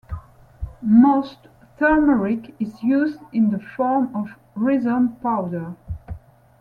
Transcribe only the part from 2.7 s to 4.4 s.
used in the form of